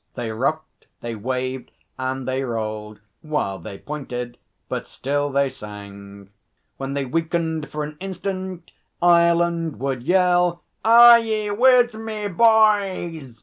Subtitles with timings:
[0.15, 1.69] They rocked, they waved,
[1.99, 6.31] and they rolled while they pointed, but still they sang.
[6.77, 13.35] When they weakened for an instant, Ireland would yell: 'Are ye with me, bhoys?'